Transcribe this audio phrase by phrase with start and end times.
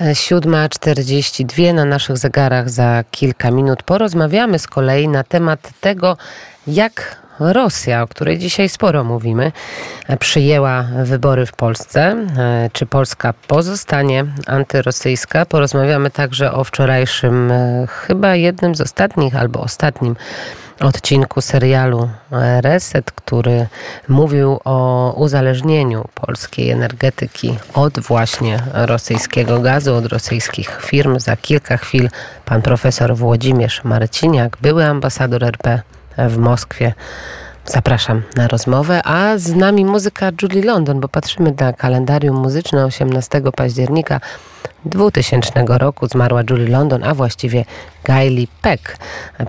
[0.00, 3.82] 7.42 na naszych zegarach za kilka minut.
[3.82, 6.16] Porozmawiamy z kolei na temat tego,
[6.66, 9.52] jak Rosja, o której dzisiaj sporo mówimy,
[10.18, 12.00] przyjęła wybory w Polsce.
[12.38, 15.46] E, czy Polska pozostanie antyrosyjska?
[15.46, 20.16] Porozmawiamy także o wczorajszym, e, chyba jednym z ostatnich albo ostatnim
[20.80, 23.66] odcinku serialu e, Reset, który
[24.08, 31.20] mówił o uzależnieniu polskiej energetyki od właśnie rosyjskiego gazu, od rosyjskich firm.
[31.20, 32.08] Za kilka chwil
[32.44, 35.82] pan profesor Włodzimierz Marciniak, były ambasador RP
[36.18, 36.92] w Moskwie.
[37.70, 43.42] Zapraszam na rozmowę, a z nami muzyka Julie London, bo patrzymy na kalendarium muzyczne 18
[43.56, 44.20] października
[44.84, 47.64] 2000 roku zmarła Julie London, a właściwie
[48.04, 48.98] Gailey Peck,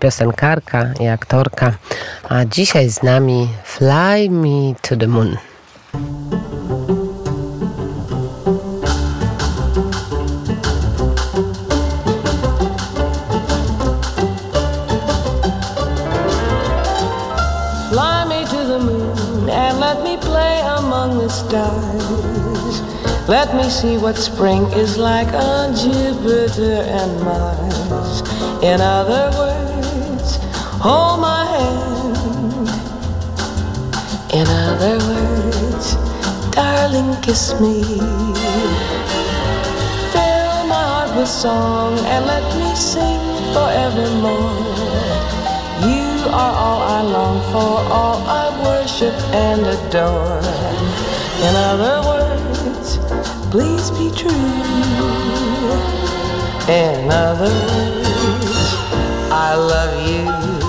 [0.02, 1.74] piosenkarka i aktorka.
[2.30, 5.38] A dzisiaj z nami Fly Me to the Moon.
[19.90, 22.82] Let me play among the stars.
[23.28, 28.22] Let me see what spring is like on Jupiter and Mars.
[28.62, 30.38] In other words,
[30.86, 32.70] hold my hand.
[34.32, 35.96] In other words,
[36.54, 37.82] darling, kiss me.
[40.14, 43.22] Fill my heart with song and let me sing
[43.56, 44.89] forevermore.
[46.32, 50.38] Are all I long for, all I worship and adore.
[51.42, 52.98] In other words,
[53.50, 54.30] please be true.
[56.70, 58.76] In other words,
[59.32, 60.69] I love you.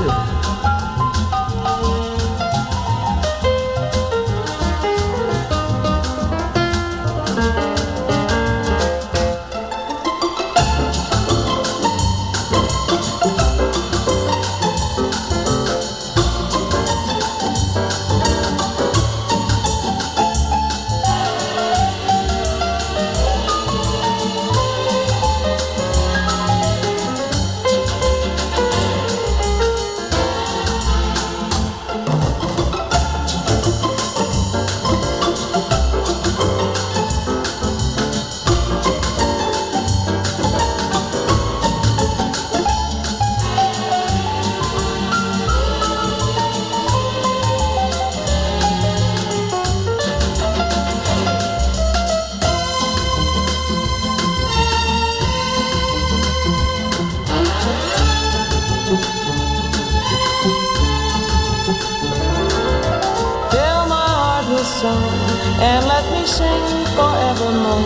[64.81, 65.13] song
[65.61, 66.65] and let me sing
[66.97, 67.85] forevermore.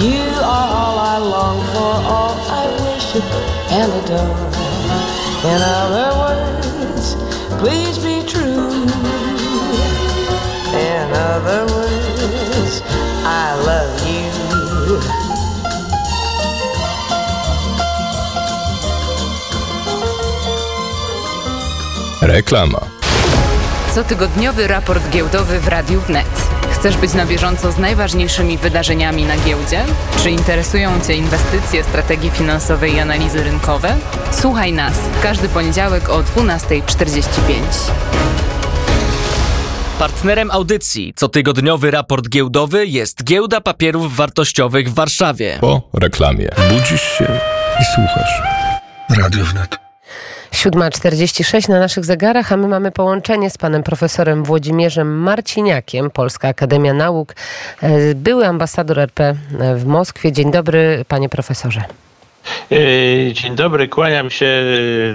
[0.00, 0.24] You
[0.56, 3.26] are all I long for, all I worship
[3.76, 4.40] and adore.
[5.52, 7.04] In other words,
[7.60, 8.64] please be true.
[10.88, 12.80] In other words,
[13.28, 14.28] I love you.
[22.26, 22.97] Reklama
[23.98, 26.48] Cotygodniowy raport giełdowy w Radiu Wnet.
[26.70, 29.84] Chcesz być na bieżąco z najważniejszymi wydarzeniami na giełdzie?
[30.22, 33.96] Czy interesują Cię inwestycje, strategie finansowe i analizy rynkowe?
[34.30, 37.30] Słuchaj nas w każdy poniedziałek o 12.45.
[39.98, 45.58] Partnerem audycji cotygodniowy raport giełdowy jest Giełda Papierów Wartościowych w Warszawie.
[45.60, 47.40] Po reklamie budzisz się
[47.80, 48.42] i słuchasz.
[49.10, 49.87] Radio Wnet.
[50.52, 56.94] 7.46 na naszych zegarach, a my mamy połączenie z panem profesorem Włodzimierzem Marciniakiem, Polska Akademia
[56.94, 57.34] Nauk,
[57.82, 59.34] e, były ambasador RP
[59.76, 60.32] w Moskwie.
[60.32, 61.84] Dzień dobry, panie profesorze.
[62.72, 64.64] E, dzień dobry, kłaniam się.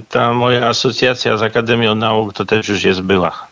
[0.09, 3.47] Ta moja asocjacja z Akademią Nauk to też już jest była.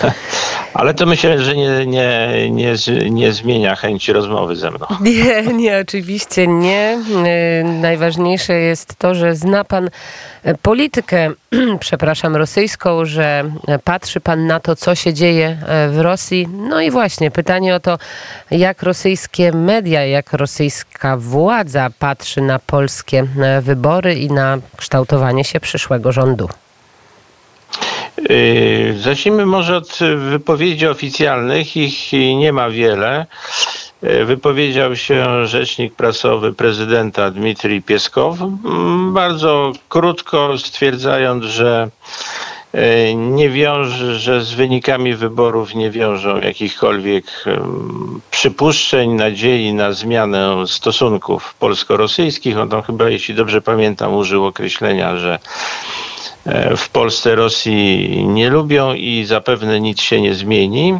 [0.76, 2.74] Ale to myślę, że nie, nie, nie,
[3.10, 4.86] nie zmienia chęci rozmowy ze mną.
[5.00, 6.98] Nie, nie, oczywiście nie.
[7.24, 9.90] E, najważniejsze jest to, że zna pan
[10.62, 11.30] politykę,
[11.80, 13.44] przepraszam, rosyjską, że
[13.84, 16.48] patrzy pan na to, co się dzieje e, w Rosji.
[16.48, 17.98] No i właśnie pytanie o to,
[18.50, 25.60] jak rosyjskie media, jak rosyjska władza patrzy na polskie e, wybory i na kształtowanie się
[25.60, 26.48] przyszłego rządu.
[28.28, 29.98] Yy, zacznijmy może od
[30.30, 31.76] wypowiedzi oficjalnych.
[31.76, 33.26] Ich nie ma wiele.
[34.02, 41.88] Yy, wypowiedział się rzecznik prasowy prezydenta Dmitrij Pieskow, mm, bardzo krótko stwierdzając, że
[42.72, 47.44] e, nie wiąże, że z wynikami wyborów nie wiążą jakichkolwiek
[48.30, 52.58] przypuszczeń, nadziei na zmianę stosunków polsko-rosyjskich.
[52.58, 55.38] On tam chyba, jeśli dobrze pamiętam, użył określenia, że
[56.76, 60.98] w Polsce Rosji nie lubią i zapewne nic się nie zmieni.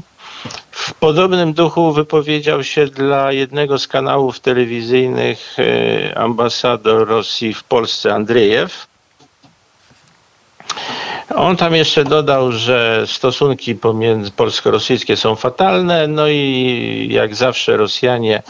[0.71, 8.15] W podobnym duchu wypowiedział się dla jednego z kanałów telewizyjnych e, ambasador Rosji w Polsce
[8.15, 8.87] Andrzejew.
[11.35, 18.43] On tam jeszcze dodał, że stosunki pomiędzy polsko-rosyjskie są fatalne, no i jak zawsze Rosjanie,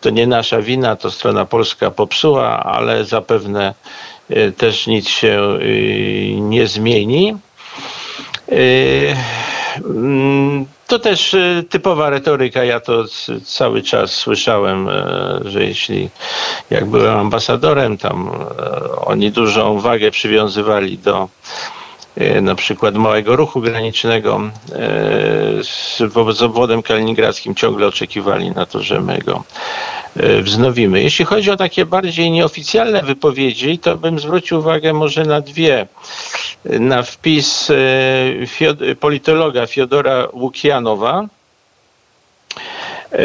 [0.00, 3.74] to nie nasza wina, to strona polska popsuła, ale zapewne e,
[4.56, 7.34] też nic się e, nie zmieni.
[9.84, 12.64] Mm, to też y, typowa retoryka.
[12.64, 13.04] Ja to
[13.44, 16.10] cały czas słyszałem, e, że jeśli
[16.70, 21.28] jak byłem ambasadorem, tam e, oni dużą wagę przywiązywali do
[22.16, 24.40] e, na przykład małego ruchu granicznego
[25.62, 29.44] z obwodem kaliningradzkim ciągle oczekiwali na to, że my go
[30.42, 31.02] wznowimy.
[31.02, 35.86] Jeśli chodzi o takie bardziej nieoficjalne wypowiedzi, to bym zwrócił uwagę może na dwie
[36.64, 41.26] na wpis e, politologa Fiodora Łukianowa.
[43.12, 43.18] E,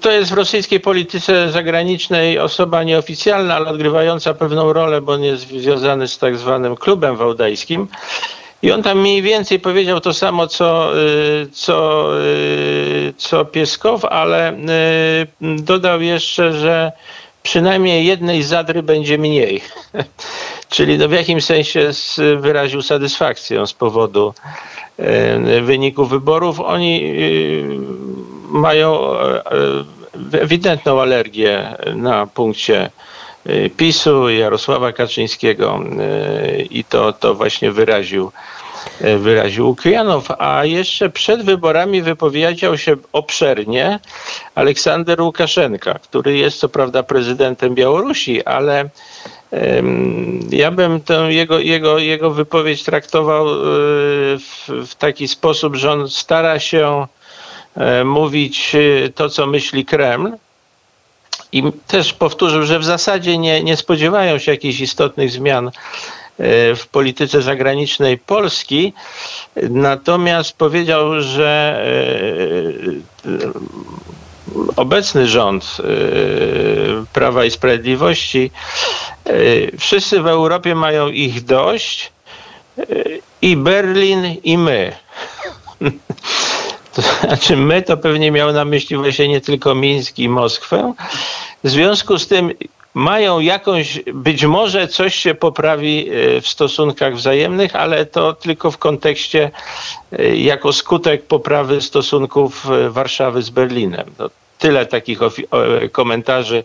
[0.00, 5.48] to jest w rosyjskiej polityce zagranicznej osoba nieoficjalna, ale odgrywająca pewną rolę, bo on jest
[5.48, 7.88] związany z tak zwanym klubem wałdajskim.
[8.64, 11.02] I on tam mniej więcej powiedział to samo, co, e,
[11.52, 12.08] co,
[13.16, 14.56] co Pieskow, ale
[15.40, 16.92] dodał jeszcze, że
[17.42, 19.60] przynajmniej jednej zadry będzie mniej.
[20.74, 21.90] Czyli no w jakimś sensie
[22.36, 24.34] wyraził satysfakcję z powodu
[25.62, 26.60] wyników wyborów.
[26.60, 27.14] Oni
[28.48, 28.98] mają
[30.32, 32.90] ewidentną alergię na punkcie
[33.76, 35.80] PiSu, Jarosława Kaczyńskiego
[36.70, 38.32] i to, to właśnie wyraził,
[39.18, 40.30] wyraził Ukryjanow.
[40.38, 44.00] A jeszcze przed wyborami wypowiedział się obszernie
[44.54, 48.90] Aleksander Łukaszenka, który jest co prawda prezydentem Białorusi, ale
[50.50, 53.54] ja bym tę jego, jego, jego wypowiedź traktował e,
[54.38, 57.06] w, w taki sposób, że on stara się
[57.76, 60.32] e, mówić e, to, co myśli Kreml.
[61.52, 65.70] I też powtórzył, że w zasadzie nie, nie spodziewają się jakichś istotnych zmian
[66.76, 68.92] w polityce zagranicznej Polski.
[69.70, 71.84] Natomiast powiedział, że
[74.76, 78.50] obecny rząd y, Prawa i Sprawiedliwości,
[79.28, 82.12] y, wszyscy w Europie mają ich dość
[83.42, 84.92] i Berlin i my.
[86.94, 90.92] To znaczy my to pewnie miał na myśli właśnie nie tylko Mińsk i Moskwę.
[91.64, 92.52] W związku z tym
[92.94, 96.10] mają jakąś, być może coś się poprawi
[96.40, 99.50] w stosunkach wzajemnych, ale to tylko w kontekście
[100.34, 104.10] jako skutek poprawy stosunków Warszawy z Berlinem.
[104.18, 105.18] No, tyle takich
[105.92, 106.64] komentarzy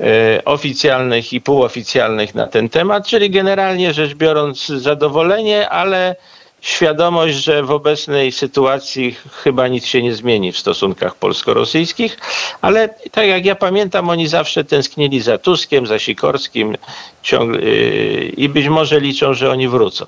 [0.00, 6.16] e, oficjalnych i półoficjalnych na ten temat, czyli generalnie rzecz biorąc zadowolenie, ale
[6.60, 12.16] świadomość, że w obecnej sytuacji chyba nic się nie zmieni w stosunkach polsko-rosyjskich,
[12.60, 16.76] ale tak jak ja pamiętam, oni zawsze tęsknili za Tuskiem, za Sikorskim
[17.22, 20.06] ciągle, yy, i być może liczą, że oni wrócą.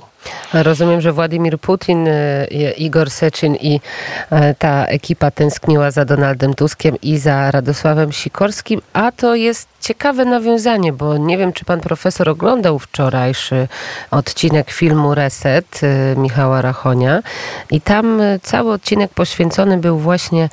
[0.53, 6.97] Rozumiem, że Władimir Putin, yy, Igor Seczyn i yy, ta ekipa tęskniła za Donaldem Tuskiem
[7.03, 12.29] i za Radosławem Sikorskim, a to jest ciekawe nawiązanie, bo nie wiem, czy pan profesor
[12.29, 13.69] oglądał wczorajszy
[14.11, 15.81] odcinek filmu Reset
[16.17, 17.23] Michała Rachonia.
[17.71, 20.49] I tam cały odcinek poświęcony był właśnie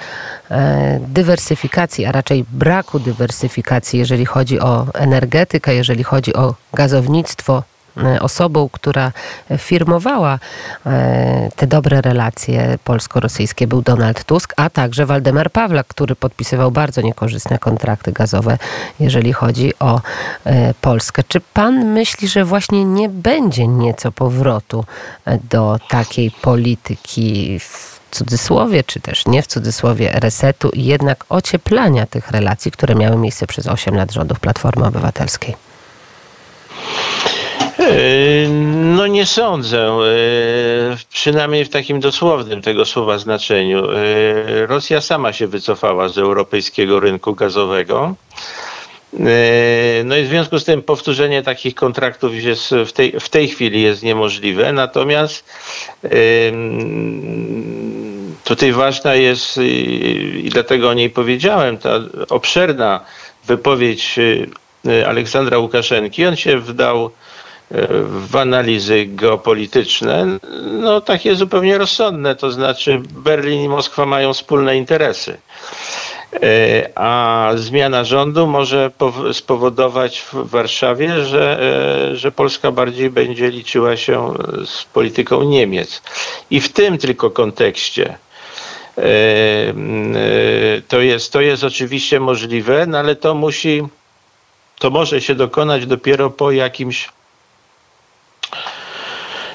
[0.99, 7.78] dywersyfikacji, a raczej braku dywersyfikacji, jeżeli chodzi o energetykę, jeżeli chodzi o gazownictwo e,
[8.19, 9.11] osobą, która
[9.57, 10.39] firmowała
[10.85, 17.01] e, te dobre relacje polsko-rosyjskie był Donald Tusk, a także Waldemar Pawlak, który podpisywał bardzo
[17.01, 18.57] niekorzystne kontrakty gazowe,
[18.99, 20.01] jeżeli chodzi o
[20.45, 21.23] e, Polskę.
[21.27, 24.85] Czy pan myśli, że właśnie nie będzie nieco powrotu
[25.49, 32.31] do takiej polityki w cudzysłowie, czy też nie w cudzysłowie resetu i jednak ocieplania tych
[32.31, 35.68] relacji, które miały miejsce przez 8 lat rządów Platformy Obywatelskiej?
[37.79, 38.49] E,
[38.95, 43.91] no nie sądzę, e, przynajmniej w takim dosłownym tego słowa znaczeniu.
[43.91, 48.15] E, Rosja sama się wycofała z europejskiego rynku gazowego.
[50.05, 53.81] No i w związku z tym powtórzenie takich kontraktów jest w tej, w tej chwili
[53.81, 54.73] jest niemożliwe.
[54.73, 55.45] Natomiast
[58.43, 61.89] tutaj ważna jest i dlatego o niej powiedziałem, ta
[62.29, 63.05] obszerna
[63.47, 64.19] wypowiedź
[65.07, 66.25] Aleksandra Łukaszenki.
[66.25, 67.11] On się wdał
[68.01, 70.37] w analizy geopolityczne,
[70.71, 75.37] no takie zupełnie rozsądne, to znaczy Berlin i Moskwa mają wspólne interesy.
[76.33, 78.91] E, a zmiana rządu może
[79.33, 81.59] spowodować w Warszawie, że,
[82.11, 84.33] e, że Polska bardziej będzie liczyła się
[84.65, 86.01] z polityką Niemiec.
[86.49, 88.17] I w tym tylko kontekście
[88.97, 89.03] e,
[90.87, 93.83] to jest, to jest oczywiście możliwe, no ale to musi,
[94.79, 97.09] to może się dokonać dopiero po jakimś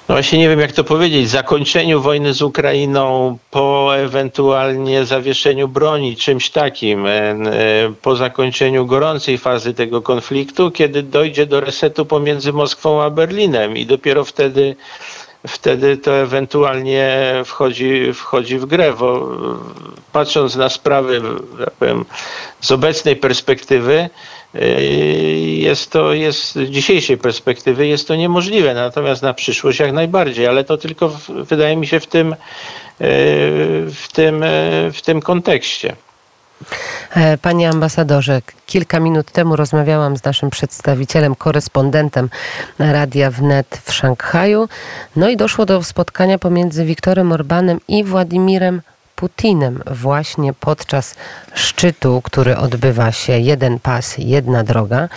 [0.08, 6.16] no właśnie nie wiem jak to powiedzieć, zakończeniu wojny z Ukrainą, po ewentualnie zawieszeniu broni,
[6.16, 7.36] czymś takim, e, e,
[8.02, 13.76] po zakończeniu gorącej fazy tego konfliktu, kiedy dojdzie do resetu pomiędzy Moskwą a Berlinem.
[13.76, 14.76] I dopiero wtedy
[15.46, 18.92] wtedy to ewentualnie wchodzi, wchodzi w grę.
[18.92, 19.28] Bo
[20.12, 21.22] patrząc na sprawy
[21.60, 22.04] ja powiem,
[22.60, 24.10] z obecnej perspektywy,
[25.56, 30.64] jest to, jest, z dzisiejszej perspektywy jest to niemożliwe, natomiast na przyszłość jak najbardziej, ale
[30.64, 32.36] to tylko w, wydaje mi się w tym, e,
[33.90, 34.46] w tym, e,
[34.92, 35.96] w tym kontekście.
[37.16, 42.30] E, panie ambasadorze, kilka minut temu rozmawiałam z naszym przedstawicielem, korespondentem
[42.78, 44.68] Radia Wnet w Szanghaju.
[45.16, 48.82] No i doszło do spotkania pomiędzy Wiktorem Orbanem i Władimirem
[49.16, 51.14] Putinem właśnie podczas
[51.54, 55.08] szczytu, który odbywa się jeden pas, jedna droga.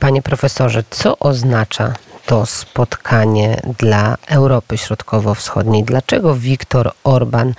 [0.00, 1.94] Panie profesorze, co oznacza
[2.26, 5.84] to spotkanie dla Europy Środkowo-Wschodniej?
[5.84, 7.54] Dlaczego Viktor Orban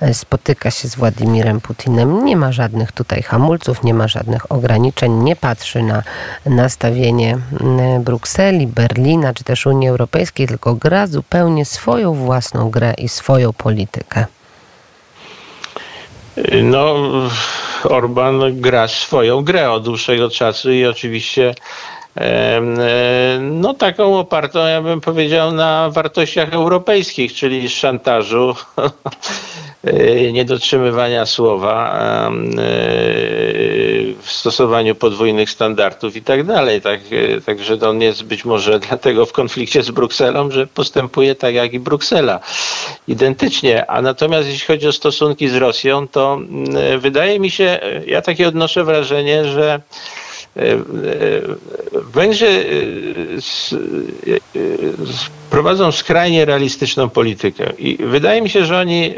[0.00, 2.24] e, spotyka się z Władimirem Putinem?
[2.24, 6.02] Nie ma żadnych tutaj hamulców, nie ma żadnych ograniczeń, nie patrzy na
[6.46, 7.38] nastawienie
[8.00, 14.26] Brukseli, Berlina czy też Unii Europejskiej, tylko gra zupełnie swoją własną grę i swoją politykę.
[16.62, 16.94] No,
[17.84, 21.54] Orban gra swoją grę od dłuższego czasu i oczywiście
[23.40, 28.54] no taką opartą, ja bym powiedział, na wartościach europejskich, czyli szantażu,
[29.84, 32.30] e, niedotrzymywania słowa, e,
[34.22, 36.80] w stosowaniu podwójnych standardów i tak dalej.
[36.80, 41.54] Tak, e, także on jest być może dlatego w konflikcie z Brukselą, że postępuje tak
[41.54, 42.40] jak i Bruksela.
[43.08, 43.90] Identycznie.
[43.90, 46.38] A natomiast jeśli chodzi o stosunki z Rosją, to
[46.98, 50.27] wydaje mi się, ja takie odnoszę wrażenie, że E, e,
[51.92, 52.66] Węgrzy
[54.56, 54.60] e,
[55.50, 59.14] prowadzą skrajnie realistyczną politykę i wydaje mi się, że oni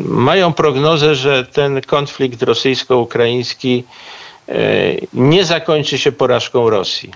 [0.00, 3.84] mają prognozę, że ten konflikt rosyjsko-ukraiński
[5.14, 7.10] nie zakończy się porażką Rosji.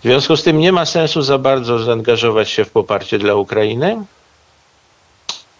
[0.00, 4.04] W związku z tym nie ma sensu za bardzo zaangażować się w poparcie dla Ukrainy,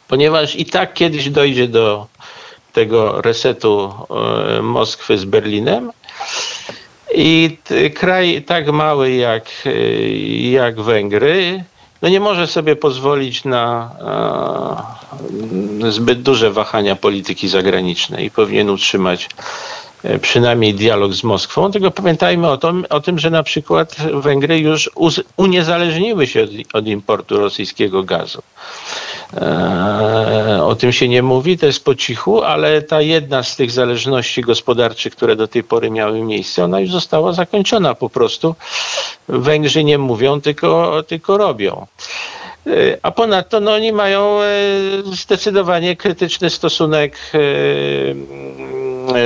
[0.09, 2.07] ponieważ i tak kiedyś dojdzie do
[2.73, 3.93] tego resetu
[4.59, 5.93] e, Moskwy z Berlinem.
[7.15, 7.59] I
[7.95, 9.71] kraj tak mały jak, e,
[10.51, 11.65] jak Węgry
[12.03, 13.91] no nie może sobie pozwolić na
[15.83, 19.29] e, zbyt duże wahania polityki zagranicznej i powinien utrzymać
[20.23, 21.73] przynajmniej dialog z Moskwą.
[21.73, 24.91] Tylko pamiętajmy o tym, o tym że na przykład Węgry już
[25.37, 28.43] uniezależniły się od, od importu rosyjskiego gazu.
[29.37, 33.71] E, o tym się nie mówi, to jest po cichu, ale ta jedna z tych
[33.71, 38.55] zależności gospodarczych, które do tej pory miały miejsce, ona już została zakończona po prostu.
[39.29, 41.87] Węgrzy nie mówią, tylko, tylko robią.
[42.67, 42.71] E,
[43.03, 44.47] a ponadto no, oni mają e,
[45.13, 47.17] zdecydowanie krytyczny stosunek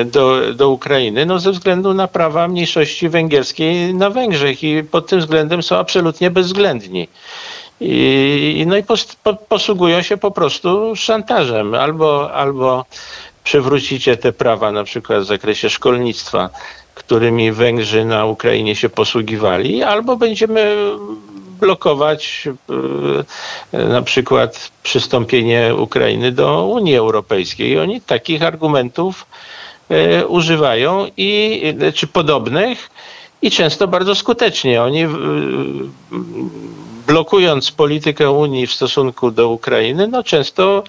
[0.04, 5.20] do, do Ukrainy no, ze względu na prawa mniejszości węgierskiej na Węgrzech i pod tym
[5.20, 7.08] względem są absolutnie bezwzględni.
[7.80, 11.74] I, no i pos, po, posługują się po prostu szantażem.
[11.74, 12.84] Albo, albo
[13.44, 16.50] przywrócicie te prawa na przykład w zakresie szkolnictwa,
[16.94, 20.76] którymi Węgrzy na Ukrainie się posługiwali, albo będziemy
[21.60, 22.48] blokować
[23.72, 27.70] e, na przykład przystąpienie Ukrainy do Unii Europejskiej.
[27.70, 29.26] I oni takich argumentów
[29.90, 31.62] e, używają i
[31.94, 32.90] czy podobnych
[33.42, 34.82] i często bardzo skutecznie.
[34.82, 35.06] Oni
[37.06, 40.84] blokując politykę Unii w stosunku do Ukrainy, no często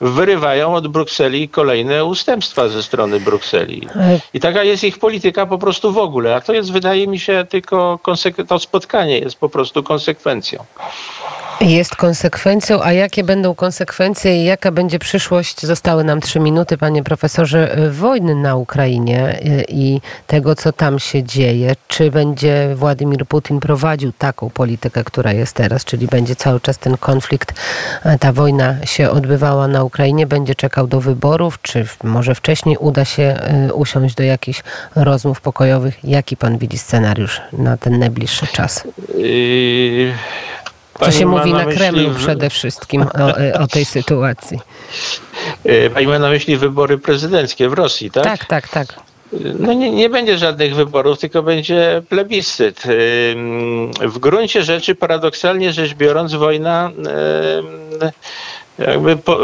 [0.00, 3.88] wyrywają od Brukseli kolejne ustępstwa ze strony Brukseli.
[4.34, 6.34] I taka jest ich polityka po prostu w ogóle.
[6.34, 7.98] A to jest, wydaje mi się, tylko
[8.48, 10.64] to spotkanie jest po prostu konsekwencją.
[11.60, 15.66] Jest konsekwencją, a jakie będą konsekwencje i jaka będzie przyszłość?
[15.66, 21.22] Zostały nam trzy minuty, panie profesorze, wojny na Ukrainie y, i tego, co tam się
[21.22, 21.76] dzieje.
[21.88, 26.96] Czy będzie Władimir Putin prowadził taką politykę, która jest teraz, czyli będzie cały czas ten
[26.96, 27.52] konflikt,
[28.20, 33.36] ta wojna się odbywała na Ukrainie, będzie czekał do wyborów, czy może wcześniej uda się
[33.68, 34.62] y, usiąść do jakichś
[34.96, 36.04] rozmów pokojowych?
[36.04, 38.84] Jaki pan widzi scenariusz na ten najbliższy czas?
[40.98, 44.58] Co pani się ma mówi na myśli Kremlu przede wszystkim o, o tej sytuacji?
[45.64, 48.24] yy, Pani ma na myśli wybory prezydenckie w Rosji, tak?
[48.24, 48.86] Tak, tak, tak.
[49.58, 52.82] No nie, nie będzie żadnych wyborów, tylko będzie plebiscyt.
[52.86, 56.90] Ym, W gruncie rzeczy, paradoksalnie rzecz biorąc, wojna
[58.78, 59.38] jakby po,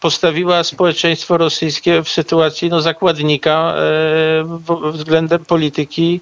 [0.00, 3.74] postawiła społeczeństwo rosyjskie w sytuacji no, zakładnika
[4.92, 6.20] względem polityki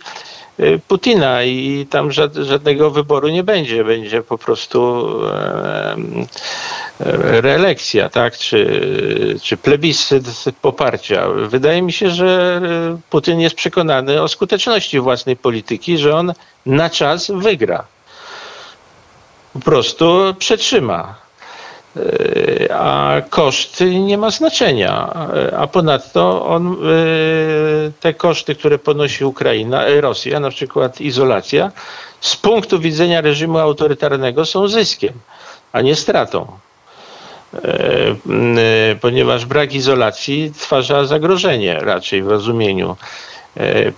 [0.89, 3.85] Putina i tam żad, żadnego wyboru nie będzie.
[3.85, 5.09] Będzie po prostu
[7.41, 8.39] reelekcja, tak?
[8.39, 10.25] Czy, czy plebiscyt
[10.63, 11.29] poparcia.
[11.29, 16.33] Wydaje mi się, że e, Putin jest przekonany o skuteczności własnej polityki, że on
[16.67, 17.85] na czas wygra.
[19.53, 21.28] Po prostu przetrzyma.
[21.97, 25.15] E, A koszty nie ma znaczenia.
[25.53, 26.77] E, A ponadto on, e,
[28.01, 31.73] te koszty, które ponosi Ukraina, Rosja, na przykład izolacja,
[32.21, 35.13] z punktu widzenia reżimu autorytarnego są zyskiem,
[35.73, 36.47] a nie stratą.
[39.01, 42.97] Ponieważ brak izolacji stwarza zagrożenie raczej w rozumieniu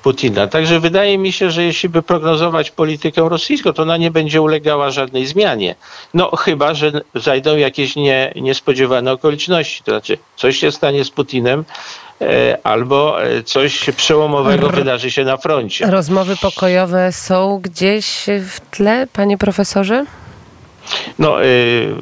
[0.03, 0.47] Putina.
[0.47, 4.91] Także wydaje mi się, że jeśli by prognozować politykę rosyjską, to ona nie będzie ulegała
[4.91, 5.75] żadnej zmianie.
[6.15, 9.83] No chyba, że zajdą jakieś nie, niespodziewane okoliczności.
[9.85, 11.65] To znaczy coś się stanie z Putinem
[12.21, 15.91] e, albo e, coś przełomowego wydarzy się na froncie.
[15.91, 20.05] Rozmowy pokojowe są gdzieś w tle, panie profesorze?
[21.19, 21.95] No, y,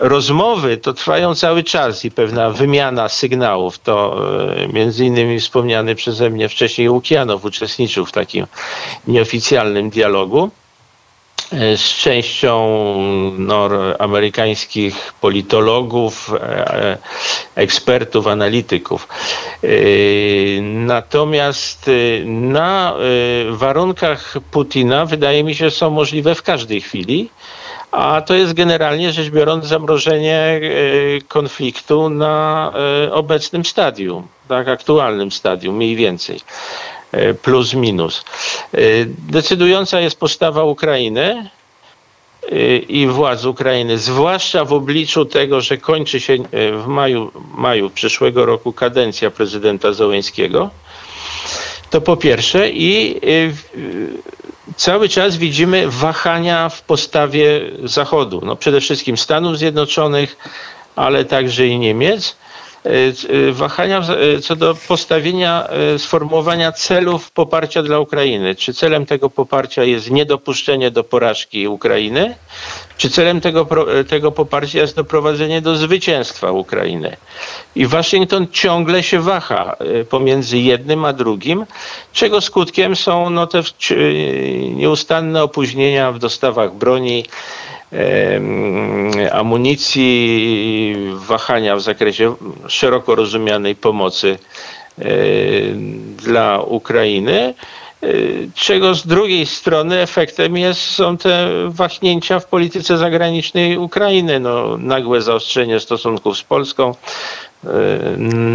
[0.00, 3.78] rozmowy to trwają cały czas i pewna wymiana sygnałów.
[3.78, 4.16] To
[4.64, 8.46] y, między innymi wspomniany przeze mnie wcześniej Łukianow uczestniczył w takim
[9.06, 10.50] nieoficjalnym dialogu
[11.52, 12.66] z częścią
[13.38, 16.98] no, amerykańskich politologów, e, e,
[17.54, 19.08] ekspertów, analityków.
[20.62, 21.90] Natomiast
[22.24, 22.94] na
[23.50, 27.28] warunkach Putina wydaje mi się są możliwe w każdej chwili.
[27.90, 30.60] A to jest generalnie rzecz biorąc zamrożenie e,
[31.28, 32.72] konfliktu na
[33.06, 36.95] e, obecnym stadium, tak, aktualnym stadium, mniej więcej, e,
[37.42, 38.24] plus minus.
[38.74, 41.50] E, Decydująca jest postawa Ukrainy
[42.52, 47.90] e, i władz Ukrainy, zwłaszcza w obliczu tego, że kończy się e, w maju, maju
[47.90, 50.70] przyszłego roku kadencja prezydenta Zołęckiego.
[51.90, 53.20] To po pierwsze i
[54.76, 58.42] cały czas widzimy wahania w postawie Zachodu.
[58.44, 60.36] No przede wszystkim Stanów Zjednoczonych,
[60.96, 62.36] ale także i Niemiec.
[62.86, 64.02] Y, y, Wahania
[64.36, 65.68] y, co do postawienia,
[65.98, 68.54] sformułowania celów poparcia dla Ukrainy.
[68.54, 72.34] Czy celem tego poparcia jest niedopuszczenie do porażki Ukrainy?
[72.96, 73.66] Czy celem tego,
[74.08, 77.16] tego poparcia jest doprowadzenie do zwycięstwa Ukrainy?
[77.76, 79.76] I Waszyngton ciągle się waha
[80.10, 81.66] pomiędzy jednym a drugim,
[82.12, 83.62] czego skutkiem są no, te
[84.70, 87.24] nieustanne opóźnienia w dostawach broni,
[89.32, 92.34] amunicji, wahania w zakresie
[92.68, 94.38] szeroko rozumianej pomocy
[94.98, 95.04] e,
[96.16, 97.54] dla Ukrainy.
[98.02, 98.06] e,
[98.54, 104.40] Czego z drugiej strony efektem jest, są te wahnięcia w polityce zagranicznej Ukrainy.
[104.40, 106.94] No, nagłe zaostrzenie stosunków z Polską,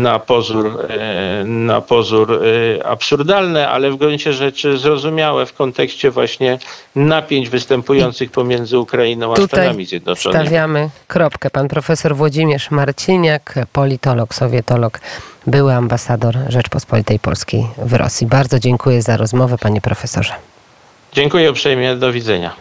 [0.02, 2.42] na pozór, e, na pozór
[2.78, 6.60] e, absurdalne, ale w gruncie rzeczy zrozumiałe w kontekście właśnie
[6.96, 10.46] napięć występujących pomiędzy Ukrainą a Tutaj Stanami Zjednoczonymi.
[10.46, 11.50] stawiamy kropkę.
[11.50, 15.00] Pan profesor Włodzimierz Marciniak, politolog, sowietolog,
[15.48, 18.28] były ambasador Rzeczpospolitej Polskiej w Rosji.
[18.28, 20.34] Bardzo dziękuję za rozmowę, panie profesorze.
[21.14, 22.50] Dziękuję uprzejmie, do widzenia.